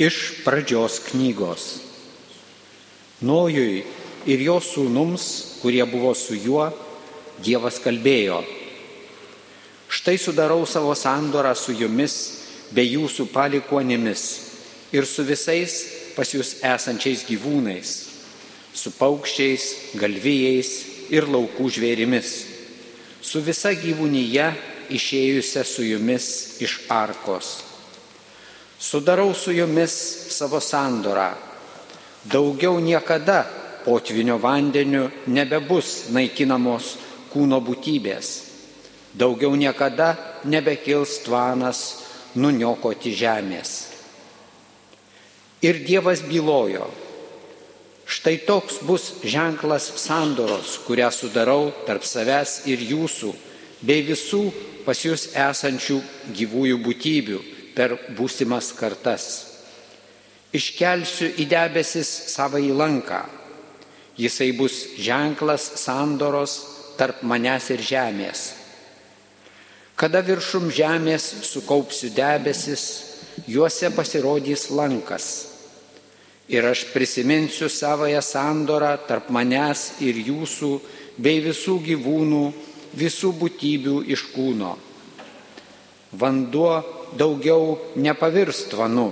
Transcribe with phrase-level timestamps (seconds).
[0.00, 1.64] Iš pradžios knygos.
[3.20, 3.82] Nojui
[4.24, 6.70] ir jo sūnums, kurie buvo su juo,
[7.40, 8.40] Dievas kalbėjo.
[9.92, 12.16] Štai sudarau savo sandorą su jumis
[12.72, 14.24] bei jūsų palikuonimis
[14.92, 15.76] ir su visais
[16.16, 17.94] pas jūs esančiais gyvūnais,
[18.72, 20.74] su paukščiais, galvijais
[21.12, 22.36] ir laukų žvėrimis,
[23.20, 24.52] su visa gyvūnyje
[24.96, 26.30] išėjusią su jumis
[26.64, 27.69] iš arkos.
[28.80, 29.92] Sudarau su jumis
[30.32, 31.34] savo sandorą.
[32.24, 33.44] Daugiau niekada
[33.84, 36.96] potvinio vandeniu nebebus naikinamos
[37.28, 38.30] kūno būtybės.
[39.12, 40.16] Daugiau niekada
[40.48, 41.80] nebekils tvanas
[42.40, 43.70] nuniokoti žemės.
[45.60, 46.88] Ir Dievas bylojo,
[48.08, 53.36] štai toks bus ženklas sandoros, kurią sudarau tarp savęs ir jūsų,
[53.84, 54.46] bei visų
[54.88, 56.00] pas jūs esančių
[56.32, 57.40] gyvųjų būtybių
[57.74, 59.26] per būsimas kartas.
[60.52, 63.22] Iškelsiu į debesis savo įlanką.
[64.18, 66.56] Jisai bus ženklas sandoros
[66.98, 68.40] tarp manęs ir žemės.
[69.96, 72.84] Kada viršum žemės sukaupsiu debesis,
[73.46, 75.26] juose pasirodys lankas.
[76.50, 80.72] Ir aš prisiminsiu savoją sandorą tarp manęs ir jūsų
[81.20, 82.44] bei visų gyvūnų
[82.96, 84.74] visų būtybių iš kūno.
[86.10, 86.72] Vanduo
[87.18, 89.10] daugiau nepavirs tvanu,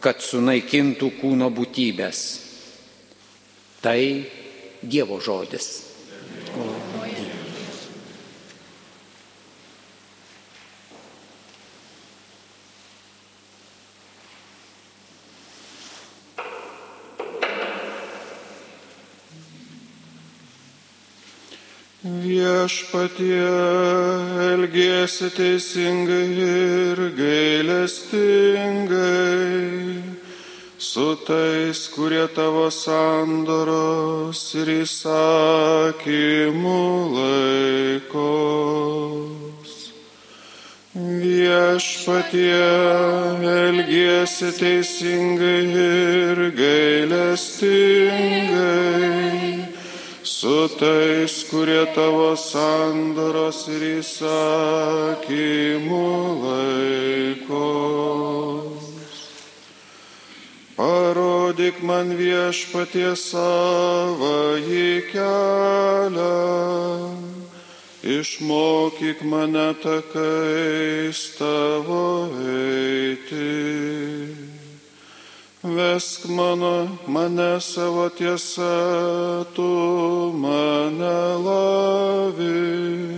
[0.00, 2.24] kad sunaikintų kūno būtybės.
[3.84, 4.00] Tai
[4.84, 5.70] Dievo žodis.
[6.60, 6.94] O.
[22.04, 23.48] Viešpatie
[25.14, 30.02] elgėsi teisingai ir gailestingai
[30.76, 36.82] su tais, kurie tavo sandoros ir įsakymų
[38.02, 39.72] laikos.
[40.94, 42.62] Viešpatie
[43.54, 49.23] elgėsi teisingai ir gailestingai
[50.44, 56.08] su tais, kurie tavo sandoros ir įsakymų
[56.44, 57.64] laikos.
[60.76, 66.36] Parodyk man viešpatie savo į kelią,
[68.04, 74.53] išmokyk mane takais tavo eiti.
[75.64, 83.08] Vesk mano, mane savo tiesa, tu mane lavink,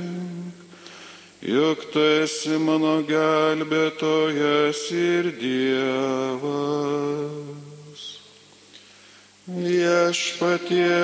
[1.42, 6.62] juk tu esi mano gelbėtojas ir Dievas.
[9.50, 11.02] Viešpatie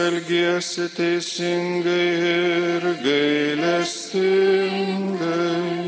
[0.00, 5.83] elgiesi teisingai ir gailestingai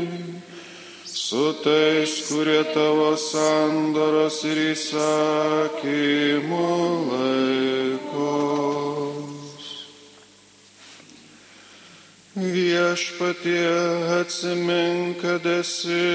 [1.27, 6.67] su tais, kurie tavo sandoros ir įsakymų
[7.09, 8.55] laikos.
[12.37, 13.73] Viešpatie
[14.21, 16.07] atsimink, kad esi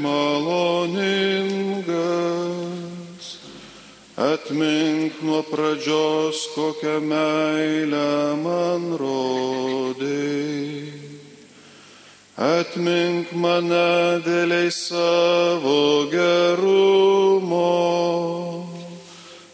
[0.00, 1.84] maloningas,
[4.16, 11.03] atmink nuo pradžios, kokią meilę man rodai.
[12.34, 17.62] Atmink mane dėliai savo gerumo,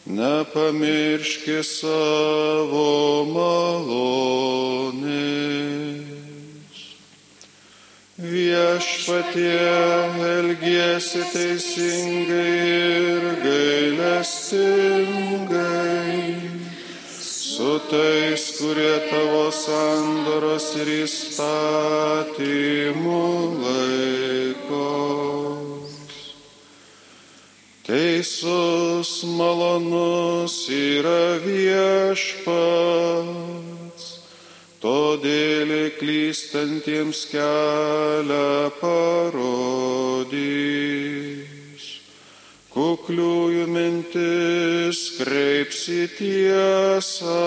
[0.08, 4.40] nepamirški savo malonės.
[8.16, 9.60] Viešpatie
[10.32, 12.64] elgiesi teisingai
[13.12, 15.19] ir gailestingai
[17.90, 22.38] tais, kurie tavo sandoros ir įstatymų
[23.64, 24.96] laikos.
[27.90, 32.44] Teisus malonus yra viešpats,
[34.80, 40.30] todėl klystantiems kelią parodys
[42.80, 47.44] kukliųjų mintis kreipsi tiesą,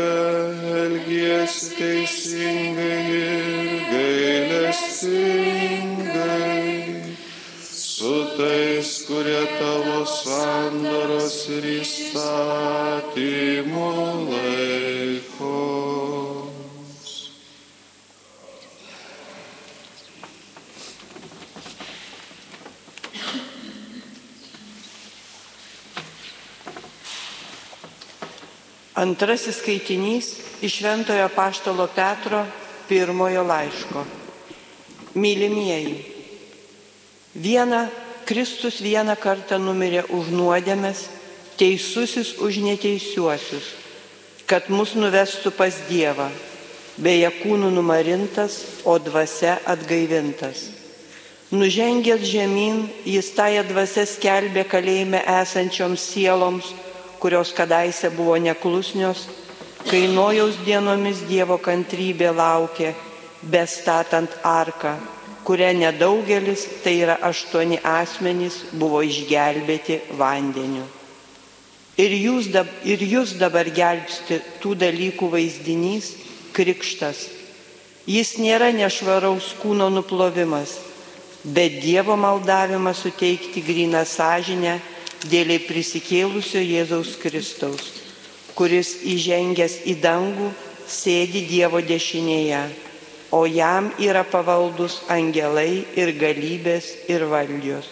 [0.78, 5.61] elgiesi teisingai ir gailestingai
[29.02, 30.26] Antrasis skaitinys
[30.62, 32.44] iš Šventojo Paštalo Petro
[32.88, 34.04] pirmojo laiško.
[35.14, 35.96] Mylimieji,
[37.34, 37.88] viena
[38.24, 41.08] Kristus vieną kartą numirė už nuodėmės,
[41.58, 43.72] teisusis už neteisiuosius,
[44.46, 46.30] kad mus nuvestų pas Dievą,
[46.96, 50.68] beje kūnų numarintas, o dvasia atgaivintas.
[51.52, 56.70] Nužengęs žemyn, jis tąją dvasę skelbė kalėjime esančioms sieloms,
[57.22, 59.28] kurios kadaise buvo neklusnios,
[59.86, 62.90] kai nojaus dienomis Dievo kantrybė laukė,
[63.46, 64.96] bestatant arką,
[65.46, 70.82] kurią nedaugelis, tai yra aštuoni asmenys, buvo išgelbėti vandeniu.
[72.02, 76.14] Ir jūs, dab, ir jūs dabar gelbsti tų dalykų vaizdinys
[76.56, 77.28] krikštas.
[78.08, 80.74] Jis nėra nešvaraus kūno nuplovimas,
[81.44, 84.80] bet Dievo maldavimas suteikti gryną sąžinę
[85.28, 87.82] dėliai prisikėlusio Jėzaus Kristaus,
[88.58, 90.50] kuris įžengęs į dangų
[90.88, 92.62] sėdi Dievo dešinėje,
[93.32, 97.88] o jam yra pavaldus angelai ir galybės ir valdžios.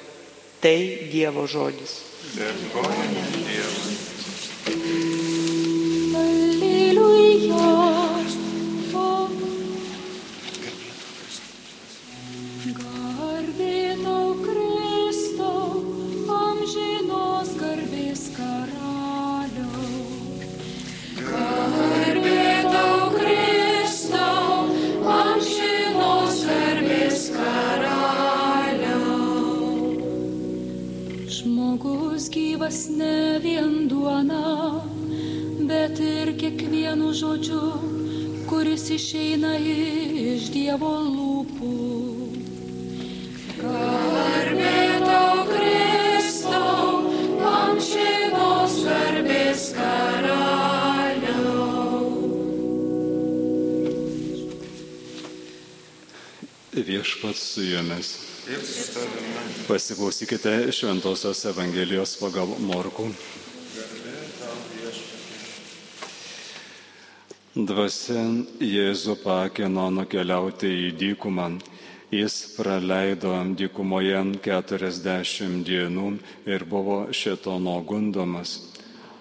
[0.61, 0.77] Tai
[1.12, 1.97] Dievo žodis.
[2.37, 3.94] Dėkojame Dievui.
[6.21, 8.00] Alleluja.
[32.70, 34.84] Gyvas ne vien duona,
[35.67, 37.67] bet ir kiekvienu žodžiu,
[38.46, 41.72] kuris išeina iš Dievo lūpų.
[43.58, 47.02] Garbė tau Kristau,
[47.50, 51.34] amžinos garbės karaliau.
[56.78, 58.30] Viešpats su jumis.
[59.69, 63.05] Pasiklausykite Šventojios Evangelijos pagal Morkų.
[67.55, 68.25] Dvasia
[68.58, 71.47] Jėzų pakino nukeliauti į dykumą.
[72.11, 76.08] Jis praleido dykumoje 40 dienų
[76.50, 78.56] ir buvo šitono gundomas.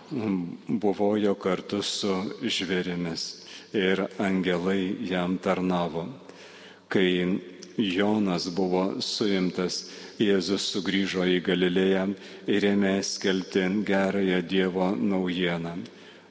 [0.10, 3.30] Buvo jo kartu su žvėrimis
[3.78, 6.08] ir angelai jam tarnavo.
[6.90, 7.06] Kai
[7.80, 9.86] Jonas buvo suimtas,
[10.20, 12.10] Jėzus sugrįžo į Galilėją
[12.52, 15.78] ir ėmė skelbti gerąją Dievo naujieną.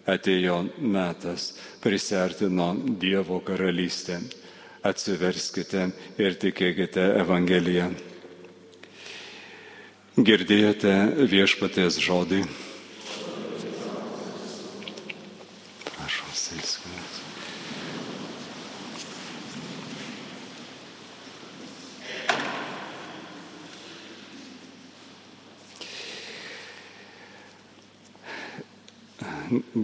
[0.09, 4.21] Atėjo metas, prisertino Dievo karalystė.
[4.85, 5.89] Atsiverskite
[6.21, 7.91] ir tikėkite Evangeliją.
[10.19, 10.95] Girdėjote
[11.33, 12.45] viešpatės žodį.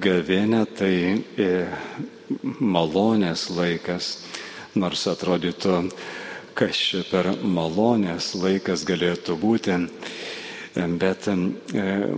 [0.04, 0.96] Gavienė tai
[1.40, 1.44] e,
[2.60, 4.08] malonės laikas,
[4.76, 5.78] nors atrodytų,
[6.52, 9.78] kas čia per malonės laikas galėtų būti,
[11.00, 11.38] bet e,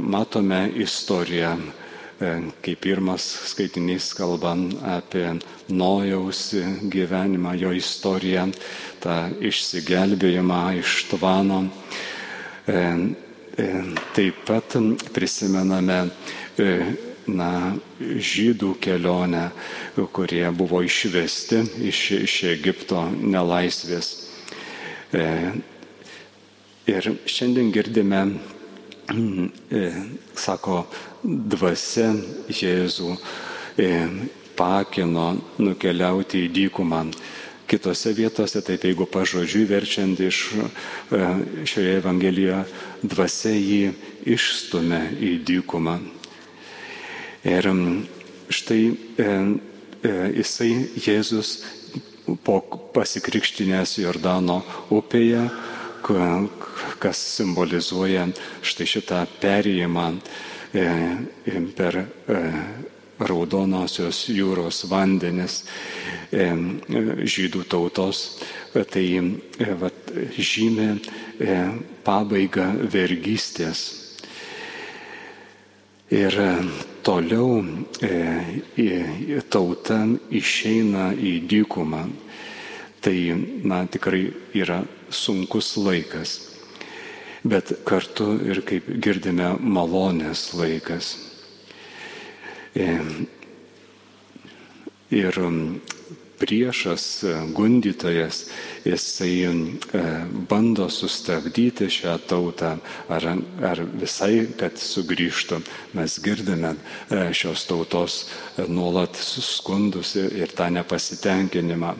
[0.03, 2.35] matome istoriją, e,
[2.67, 5.37] kaip pirmas skaitinys kalbam apie
[5.71, 6.57] Nojaus
[6.91, 8.51] gyvenimą, jo istoriją,
[8.99, 11.69] tą išsigelbėjimą iš tvano.
[14.17, 14.75] Taip pat
[15.15, 16.01] prisimename
[17.29, 19.51] na, žydų kelionę,
[20.15, 24.13] kurie buvo išvesti iš, iš Egipto nelaisvės.
[25.15, 25.27] E,
[26.91, 28.23] ir šiandien girdime,
[29.11, 29.85] e,
[30.35, 30.85] sako,
[31.23, 32.13] dvasia
[32.51, 33.17] Jėzų
[33.79, 33.91] e,
[34.59, 37.07] pakino nukeliauti į dykumą.
[37.67, 40.43] Kitose vietose, taip jeigu pažodžiui verčiant iš
[41.67, 42.61] šioje Evangelijoje,
[43.03, 43.89] dvasia jį
[44.37, 45.97] išstumė į dykumą.
[47.47, 47.69] Ir
[48.51, 49.27] štai e,
[50.03, 51.51] e, jisai Jėzus
[52.43, 52.59] po
[52.95, 54.61] pasikrikštinės Jordano
[54.91, 55.45] upėje,
[56.03, 56.49] ka-
[56.99, 58.27] kas simbolizuoja
[58.67, 60.09] štai šitą perėjimą
[60.75, 60.87] e,
[61.79, 62.41] per e,
[63.17, 65.63] Raudonosios jūros vandenis
[66.35, 66.51] e,
[67.25, 68.25] žydų tautos,
[68.93, 69.07] tai
[69.81, 70.89] vat, žymė
[72.05, 73.87] pabaigą vergystės.
[76.13, 76.37] Ir
[77.07, 77.63] toliau
[78.03, 80.01] e, tauta
[80.35, 82.03] išeina į dykumą.
[83.07, 83.17] Tai,
[83.63, 84.25] na, tikrai
[84.59, 84.81] yra
[85.15, 86.33] sunkus laikas,
[87.47, 91.15] bet kartu ir, kaip girdime, malonės laikas.
[92.75, 92.91] E,
[95.11, 95.37] Ir
[96.39, 98.45] priešas, e, gundytojas,
[98.85, 99.51] jisai e,
[100.49, 102.77] bando sustabdyti šią tautą
[103.09, 103.29] ar,
[103.65, 105.61] ar visai, kad sugrįžtų.
[105.97, 108.25] Mes girdime e, šios tautos
[108.69, 111.97] nuolat skundus ir tą nepasitenkinimą.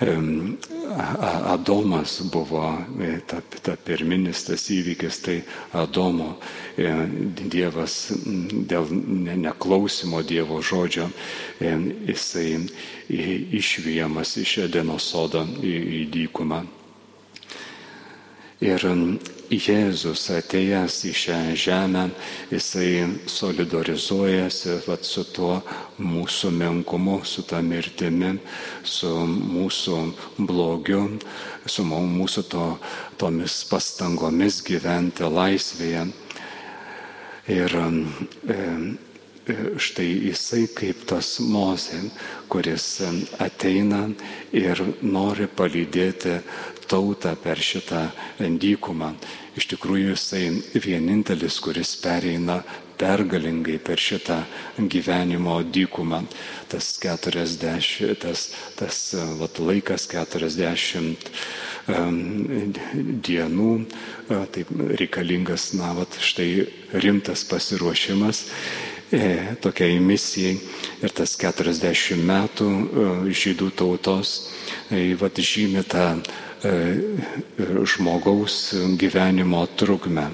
[0.00, 5.36] Adomas buvo e, ta, ta pirminis tas įvykis, tai
[5.76, 6.32] Adomo
[6.76, 6.88] e,
[7.52, 11.06] Dievas dėl ne- neklausimo Dievo žodžio,
[11.60, 11.74] e,
[12.10, 12.66] jisai
[13.08, 16.64] i- išvyjamas iš Edeno sodo į, į dykumą.
[18.60, 18.82] Ir
[19.50, 22.04] Jėzus atėjęs į šią žemę,
[22.52, 25.56] jisai solidarizuojasi vat, su tuo
[25.98, 28.36] mūsų menkumu, su tą mirtimi,
[28.86, 29.98] su mūsų
[30.38, 31.02] blogiu,
[31.66, 32.68] su mūsų to,
[33.18, 36.06] tomis pastangomis gyventi laisvėje.
[37.50, 37.74] Ir
[39.80, 41.98] štai jisai kaip tas mozė,
[42.50, 43.00] kuris
[43.40, 44.04] ateina
[44.54, 46.38] ir nori palydėti
[46.90, 49.14] tautą per šitą dykumą.
[49.58, 50.44] Iš tikrųjų jisai
[50.74, 52.60] vienintelis, kuris pereina
[53.00, 54.42] pergalingai per šitą
[54.78, 56.24] gyvenimo dykumą.
[56.68, 59.00] Tas 40, tas, tas
[59.40, 61.30] vat, laikas 40
[61.88, 62.20] em,
[63.24, 63.72] dienų,
[64.54, 64.70] taip
[65.00, 66.50] reikalingas, na, vat, štai
[67.00, 68.44] rimtas pasiruošimas
[69.10, 70.58] e, tokiai misijai
[71.02, 74.34] ir tas 40 metų e, žydų tautos
[74.90, 76.20] e, vat, žymi tą
[77.84, 80.30] žmogaus gyvenimo trukmę.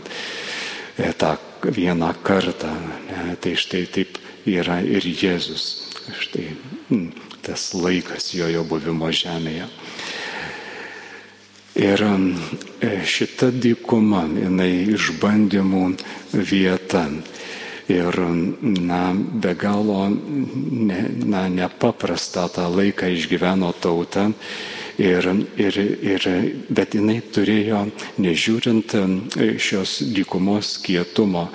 [0.99, 2.73] E, tą vieną kartą.
[3.11, 5.92] Ne, tai štai taip yra ir Jėzus.
[6.18, 6.56] Štai
[7.45, 9.68] tas laikas jo jo buvimo žemėje.
[11.76, 15.85] Ir e, šita dykuma, jinai išbandymų
[16.33, 17.04] vieta.
[17.87, 18.16] Ir,
[18.83, 24.30] na, be galo ne, na, nepaprasta tą laiką išgyveno tauta.
[24.99, 25.26] Ir,
[25.61, 26.26] ir, ir,
[26.73, 27.83] bet jinai turėjo,
[28.17, 28.95] nežiūrint
[29.61, 31.50] šios dykumos kietumo,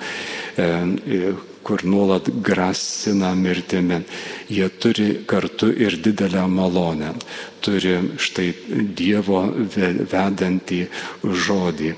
[1.62, 4.02] kur nuolat grasina mirtimi,
[4.50, 7.14] jie turi kartu ir didelę malonę.
[7.62, 8.48] Turi štai
[8.94, 9.44] Dievo
[9.74, 10.80] ve- vedantį
[11.22, 11.94] žodį,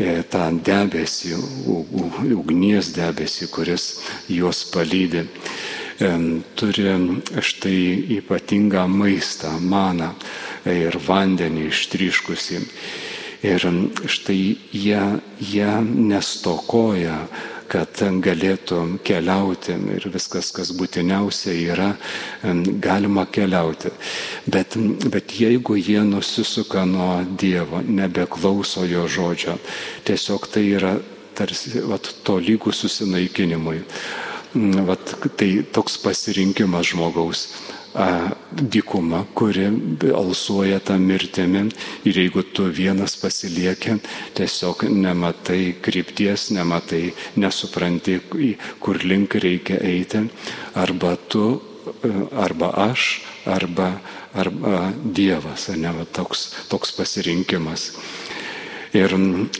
[0.00, 1.36] e, tą debesį,
[2.36, 5.26] ugnies debesį, kuris juos palydi.
[6.56, 6.88] Turi
[7.40, 7.78] štai
[8.18, 10.14] ypatingą maistą, maną
[10.68, 12.60] ir vandenį ištryškusi.
[13.42, 13.64] Ir
[14.06, 15.00] štai jie,
[15.42, 17.24] jie nestokoja,
[17.72, 21.88] kad galėtų keliauti ir viskas, kas būtiniausia yra,
[22.84, 23.90] galima keliauti.
[24.46, 24.76] Bet,
[25.08, 29.56] bet jeigu jie nusisuka nuo Dievo, nebeklauso jo žodžio,
[30.06, 30.94] tiesiog tai yra
[31.34, 33.80] tarsi vat, to lygų susinaikinimui.
[34.52, 37.46] Mm, Vat, tai toks pasirinkimas žmogaus
[38.52, 39.66] dykuma, kuri
[40.16, 41.68] alsuoja tą mirtimi
[42.04, 43.98] ir jeigu tu vienas pasilieki,
[44.34, 48.20] tiesiog nematai krypties, nematai, nesupranti,
[48.80, 50.24] kur link reikia eiti,
[50.74, 51.60] arba tu,
[52.02, 54.00] e, arba aš, arba,
[54.34, 57.92] arba Dievas, ne, va, toks, toks pasirinkimas.
[58.92, 59.14] Ir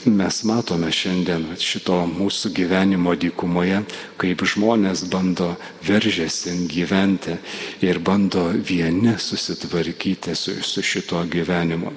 [0.05, 3.79] mes matome šiandien šito mūsų gyvenimo dykumoje,
[4.21, 7.39] kaip žmonės bando veržėsi gyventi
[7.81, 11.95] ir bando vieni susitvarkyti su, su šito gyvenimu.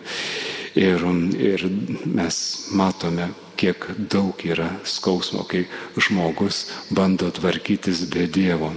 [0.80, 1.04] Ir,
[1.36, 1.68] ir
[2.08, 2.40] mes
[2.72, 3.28] matome,
[3.60, 5.66] kiek daug yra skausmo, kai
[6.00, 8.72] žmogus bando tvarkytis be Dievo.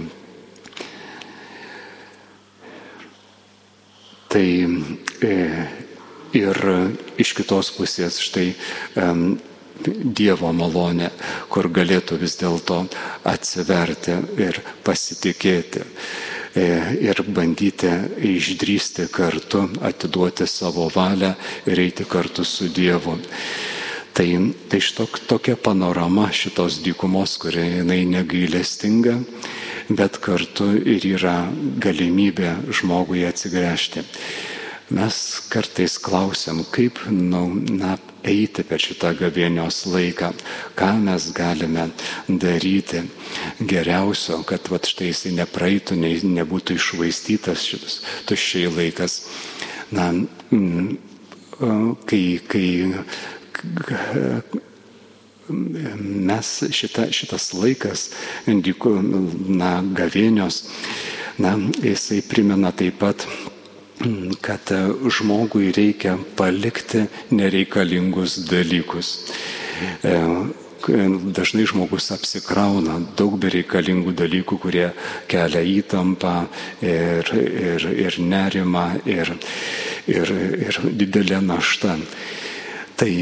[4.28, 4.48] Tai
[5.24, 5.36] e,
[6.36, 6.58] ir
[7.20, 8.52] iš kitos pusės štai
[8.96, 9.38] em,
[9.80, 11.08] Dievo malonė,
[11.48, 12.82] kur galėtų vis dėlto
[13.24, 15.80] atsiverti ir pasitikėti
[16.52, 16.66] e,
[17.00, 17.88] ir bandyti
[18.28, 21.32] išdrysti kartu, atiduoti savo valią
[21.64, 23.16] ir eiti kartu su Dievu.
[24.12, 24.28] Tai,
[24.68, 29.16] tai štok tokia panorama šitos dykumos, kuri jinai negailestinga,
[29.88, 31.38] bet kartu ir yra
[31.80, 34.04] galimybė žmogui atsigręžti.
[34.90, 35.16] Mes
[35.46, 37.44] kartais klausiam, kaip nu,
[37.78, 37.92] na,
[38.26, 40.32] eiti per šitą gavėnios laiką,
[40.74, 41.84] ką mes galime
[42.26, 43.04] daryti
[43.60, 49.20] geriausio, kad va, štai jisai nepraeitų, ne, nebūtų išvaistytas šitas tuščiai laikas.
[49.94, 50.08] Na,
[52.10, 52.66] kai, kai
[55.54, 58.08] mes šita, šitas laikas,
[58.50, 60.64] na, gavėnios,
[61.38, 63.28] na, jisai primena taip pat
[64.46, 64.72] kad
[65.08, 69.12] žmogui reikia palikti nereikalingus dalykus.
[70.02, 70.16] E,
[71.36, 74.86] dažnai žmogus apsikrauna daug bereikalingų dalykų, kurie
[75.28, 76.34] kelia įtampą
[76.80, 79.34] ir, ir, ir nerimą ir,
[80.08, 80.32] ir,
[80.64, 81.98] ir didelę naštą.
[82.96, 83.12] Tai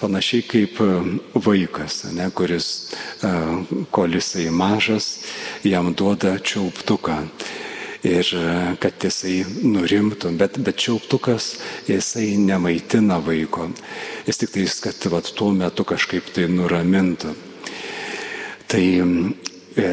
[0.00, 0.80] panašiai kaip
[1.36, 2.90] vaikas, ne, kuris,
[3.20, 3.36] e,
[3.92, 5.18] kol jisai mažas,
[5.64, 7.20] jam duoda čiauptuką
[8.06, 8.44] ir e,
[8.80, 11.52] kad jisai nurimtų, bet, bet čiauptukas
[11.88, 13.70] jisai nemaitina vaiko,
[14.28, 17.34] jis tik tais, kad vat, tuo metu kažkaip tai nuramintų.
[18.70, 19.90] Tai e,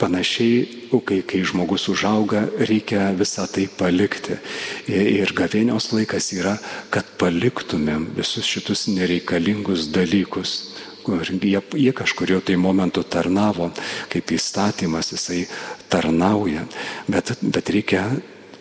[0.00, 4.38] panašiai, kai, kai žmogus užauga, reikia visą tai palikti.
[4.88, 6.56] Ir gavėnios laikas yra,
[6.92, 10.58] kad paliktumėm visus šitus nereikalingus dalykus
[11.00, 13.70] kur jie, jie kažkurio tai momentu tarnavo,
[14.12, 15.46] kaip įstatymas jisai
[15.90, 16.66] tarnauja,
[17.10, 18.06] bet, bet reikia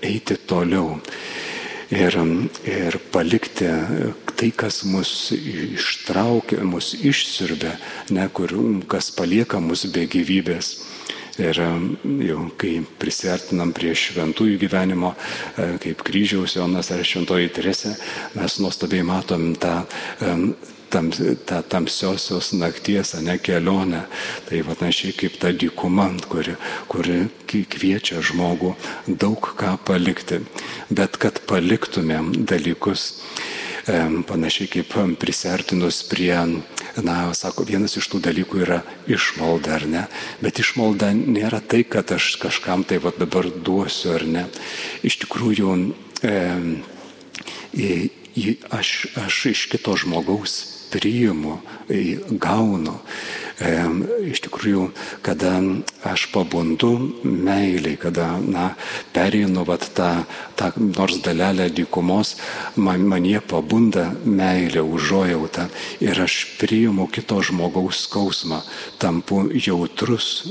[0.01, 0.99] eiti toliau.
[1.89, 2.13] Ir,
[2.69, 3.65] ir palikti
[4.37, 7.73] tai, kas mus ištraukia, mus išsirbė,
[8.13, 8.53] ne kur,
[8.91, 10.75] kas palieka mus be gyvybės.
[11.39, 11.55] Ir
[12.27, 17.93] jau kai prisartinam prie šventųjų gyvenimo, e, kaip kryžiaus Jonas ar šventoji Teresė,
[18.35, 19.77] mes nuostabiai matom tą
[20.89, 21.11] tam,
[21.45, 24.03] tą tamsiosios nakties, ne kelionę.
[24.49, 26.55] Tai panašiai kaip ta dykuma, kuri,
[26.89, 28.75] kuri kviečia žmogų
[29.07, 30.43] daug ką palikti.
[30.89, 33.13] Bet kad paliktumėm dalykus,
[34.29, 36.35] panašiai kaip prisertinus prie,
[37.01, 40.03] na, sako, vienas iš tų dalykų yra išmalda, ar ne?
[40.43, 44.45] Bet išmalda nėra tai, kad aš kažkam tai va dabar duosiu, ar ne?
[45.03, 45.77] Iš tikrųjų,
[46.21, 46.35] e,
[48.69, 51.59] aš, aš iš kito žmogaus priimu,
[52.39, 52.95] gaunu.
[54.23, 54.85] Iš tikrųjų,
[55.25, 55.57] kada
[56.07, 58.69] aš pabundu meiliai, kada, na,
[59.11, 60.23] perinu vat tą,
[60.55, 62.37] tą nors dalelę dykumos,
[62.79, 65.67] man, manie pabunda meilė, užuojauta
[65.99, 68.61] ir aš priimu kito žmogaus skausmą,
[69.01, 70.47] tampu jautrus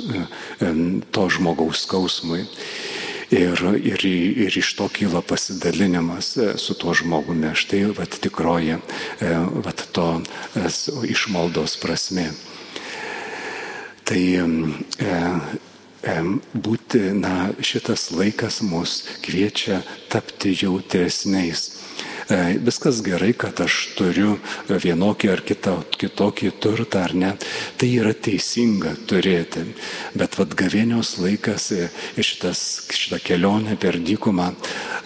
[1.09, 2.45] to žmogaus skausmui.
[3.31, 7.53] Ir, ir, ir iš to kyla pasidalinimas e, su tuo žmogumi.
[7.53, 9.33] Štai vat, tikroji e,
[9.65, 10.07] vat, to
[10.57, 10.65] e,
[11.13, 12.31] išmaldos prasme.
[14.09, 14.41] Tai e,
[16.57, 21.69] būti, na, šitas laikas mus kviečia tapti jautresniais
[22.29, 24.37] viskas gerai, kad aš turiu
[24.69, 27.33] vienokį ar kitą, kitokį turtą ar ne.
[27.81, 29.65] Tai yra teisinga turėti.
[30.19, 31.89] Bet vad gavėnios laikas e,
[32.21, 32.61] šitas,
[32.93, 34.51] šitą kelionę per dykumą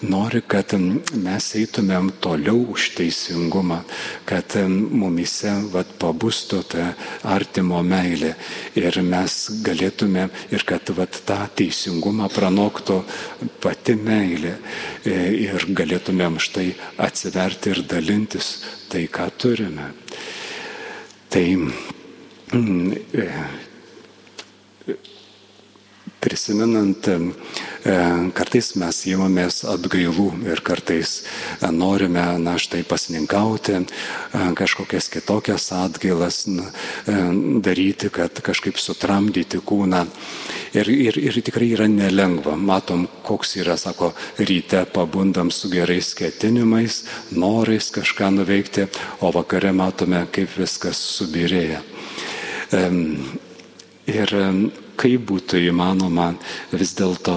[0.03, 3.79] nori, kad mes eitumėm toliau už teisingumą,
[4.27, 6.89] kad mumise vad pabustų ta
[7.23, 8.33] artimo meilė
[8.79, 12.99] ir mes galėtumėm ir kad vad tą teisingumą pranoktų
[13.63, 14.57] pati meilė
[15.05, 15.15] e,
[15.47, 18.47] ir galėtumėm štai atsitikti atsiverti ir dalintis
[18.89, 19.91] tai, ką turime.
[21.29, 23.27] Tai mm, e,
[26.23, 27.17] prisimenant, e,
[28.37, 36.43] kartais mes įmamės atgailų ir kartais e, norime, na štai pasininkauti, e, kažkokias kitokias atgailas
[37.63, 40.05] daryti, kad kažkaip sutramdyti kūną.
[40.73, 42.55] Ir, ir, ir tikrai yra nelengva.
[42.57, 47.03] Matom, koks yra, sako, ryte pabundam su gerais ketinimais,
[47.35, 48.87] norais kažką nuveikti,
[49.21, 51.83] o vakare matome, kaip viskas subirėja.
[54.09, 54.31] Ir
[54.99, 56.33] kaip būtų įmanoma
[56.75, 57.35] vis dėlto,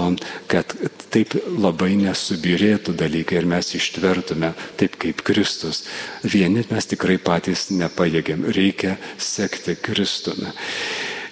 [0.51, 0.75] kad
[1.15, 5.85] taip labai nesubirėtų dalykai ir mes ištvertume taip kaip Kristus.
[6.27, 10.51] Vieni mes tikrai patys nepajėgiam, reikia sekti Kristumi.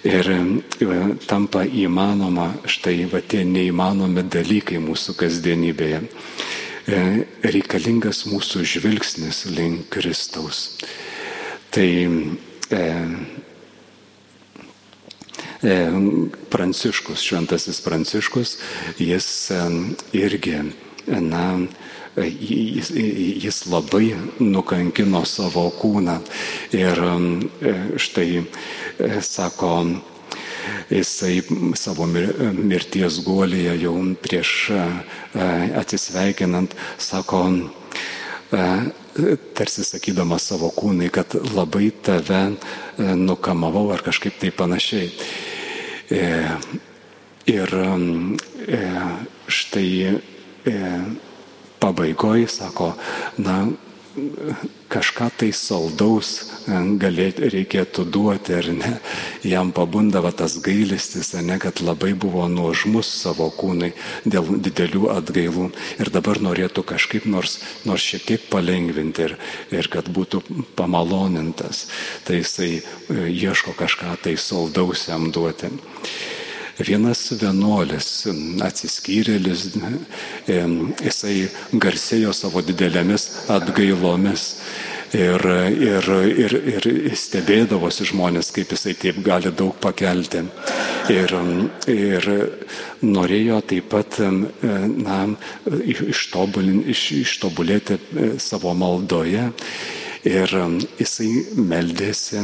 [0.05, 0.29] Ir
[1.25, 6.03] tampa įmanoma štai va tie neįmanomi dalykai mūsų kasdienybėje.
[6.85, 6.99] E,
[7.41, 10.75] reikalingas mūsų žvilgsnis link Kristaus.
[11.73, 11.87] Tai
[12.71, 13.05] E,
[16.49, 18.57] Pranciškus, šventasis Pranciškus,
[19.01, 19.61] jis e,
[20.13, 20.59] irgi,
[21.07, 21.45] na,
[22.39, 22.91] jis,
[23.43, 26.19] jis labai nukankino savo kūną.
[26.75, 27.01] Ir
[27.97, 28.43] štai
[29.21, 29.71] sako,
[30.89, 31.41] jisai
[31.77, 34.53] savo mirties guolėje jau prieš
[35.81, 37.45] atsisveikinant sako,
[39.55, 42.55] tarsi sakydamas savo kūnai, kad labai tave
[42.97, 45.11] nukamavau ar kažkaip tai panašiai.
[46.09, 46.21] E,
[47.45, 47.73] ir
[48.67, 48.79] e,
[49.47, 49.89] štai
[50.65, 50.75] e,
[51.79, 52.93] pabaigoje sako,
[53.37, 53.67] na,
[54.89, 56.29] kažką tai saldaus
[56.67, 58.91] e, galėt, reikėtų duoti ar ne.
[59.45, 63.91] Jam pabundavo tas gailistis, ne, kad labai buvo nuožmus savo kūnai
[64.25, 65.67] dėl didelių atgailų
[65.99, 69.35] ir dabar norėtų kažkaip nors, nors šiek tiek palengvinti ir,
[69.75, 70.43] ir kad būtų
[70.79, 71.87] pamalonintas.
[72.27, 72.81] Tai jisai e,
[73.33, 75.73] ieško kažką tai saldaus jam duoti.
[76.75, 78.27] Vienas vienuolis,
[78.65, 79.61] atsiskyrėlis,
[80.49, 84.43] jisai garsėjo savo didelėmis atgailomis.
[85.15, 85.39] Ir,
[85.71, 90.41] ir, ir, ir stebėdavosi žmonės, kaip jisai taip gali daug pakelti.
[91.13, 91.31] Ir,
[91.87, 92.27] ir
[93.05, 95.19] norėjo taip pat na,
[97.23, 97.99] ištobulėti
[98.43, 99.53] savo maldoje
[100.25, 102.39] Ir um, jisai meldėsi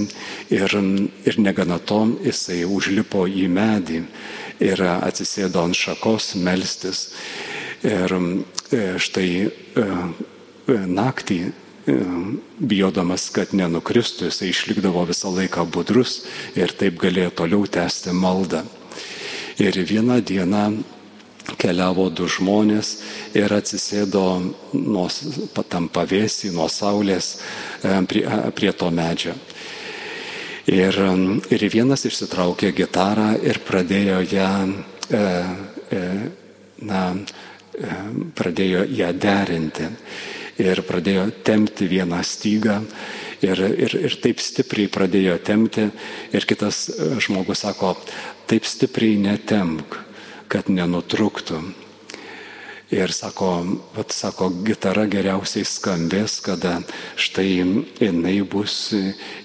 [0.53, 4.03] ir, um, ir negana to jisai užlipo į medį
[4.61, 7.09] ir atsisėdo ant šakos melstis.
[7.81, 8.29] Ir um,
[8.69, 9.49] e, štai e,
[9.81, 11.41] e, naktį
[12.61, 16.19] bijodamas, kad nenukristų, jisai išlikdavo visą laiką budrus
[16.53, 18.61] ir taip galėjo toliau tęsti maldą.
[19.57, 20.61] Ir vieną dieną
[21.61, 22.95] keliavo du žmonės
[23.37, 24.25] ir atsisėdo
[24.73, 25.07] nuo,
[25.69, 28.25] tam pavėsį nuo saulės e, prie,
[28.57, 29.37] prie to medžio.
[30.69, 30.93] Ir,
[31.49, 34.51] ir vienas išsitraukė gitarą ir pradėjo ją,
[35.09, 35.21] e,
[35.97, 36.01] e,
[36.85, 37.01] na,
[37.73, 37.95] e,
[38.37, 39.89] pradėjo ją derinti.
[40.61, 42.77] Ir pradėjo temti vieną stygą
[43.41, 45.87] ir, ir, ir taip stipriai pradėjo temti.
[46.29, 46.85] Ir kitas
[47.25, 47.95] žmogus sako,
[48.45, 50.10] taip stipriai netemk
[50.51, 51.61] kad nenutrūktų.
[52.91, 56.81] Ir sako, vat, sako, gitara geriausiai skambės, kada
[57.15, 57.47] štai
[58.01, 58.91] jinai bus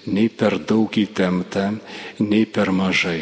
[0.03, 1.69] nei per daug įtempta,
[2.19, 3.21] nei per mažai.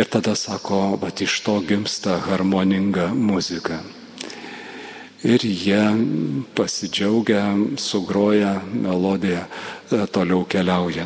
[0.00, 3.82] Ir tada sako, vat iš to gimsta harmoninga muzika.
[5.20, 5.82] Ir jie
[6.56, 7.44] pasidžiaugia,
[7.76, 9.44] sugroja melodiją,
[10.16, 11.04] toliau keliauja.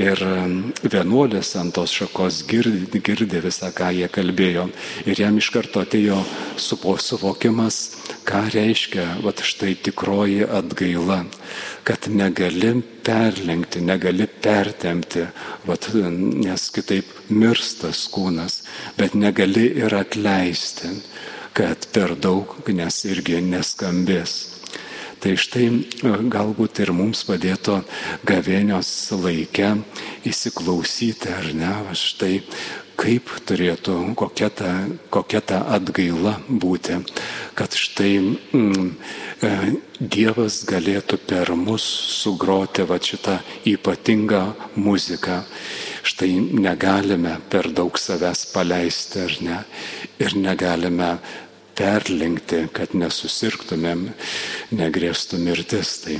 [0.00, 0.16] Ir
[0.80, 4.70] vienuolis ant tos šakos girdi, girdi visą, ką jie kalbėjo.
[5.04, 6.22] Ir jam iš karto atėjo
[6.56, 7.80] supo suvokimas,
[8.24, 11.26] ką reiškia, va štai tikroji atgaila,
[11.84, 12.72] kad negali
[13.04, 15.26] perlenkti, negali pertemti,
[15.68, 18.62] vat, nes kitaip mirstas kūnas,
[18.96, 20.88] bet negali ir atleisti,
[21.52, 24.51] kad per daug, nes irgi neskambės.
[25.22, 27.76] Tai štai e, galbūt ir mums padėtų
[28.26, 29.68] gavėnios laikę
[30.26, 32.40] įsiklausyti, ar ne, štai
[32.98, 34.72] kaip turėtų, kokia ta,
[35.14, 36.98] kokia ta atgaila būti,
[37.58, 38.90] kad štai mm,
[39.46, 39.52] e,
[40.02, 41.84] Dievas galėtų per mus
[42.18, 43.36] sugroti va šitą
[43.70, 44.42] ypatingą
[44.74, 45.44] muziką.
[46.02, 49.60] Štai negalime per daug savęs paleisti, ar ne,
[50.18, 51.12] ir negalime
[51.78, 54.08] perlenkti, kad nesusirgtumėm,
[54.74, 55.96] negrėstų mirtis.
[56.04, 56.18] Tai,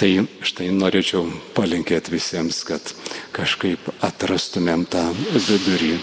[0.00, 0.10] tai
[0.46, 2.94] štai norėčiau palinkėti visiems, kad
[3.36, 5.96] kažkaip atrastumėm tą vidurį,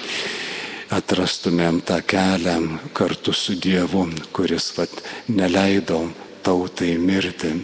[0.95, 2.59] atrastumėm tą kelią
[2.97, 4.93] kartu su Dievu, kuris vat,
[5.27, 6.05] neleido
[6.45, 7.55] tautai mirti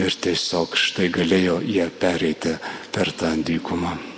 [0.00, 2.56] ir tiesiog štai galėjo jie pereiti
[2.94, 4.09] per tą dykumą.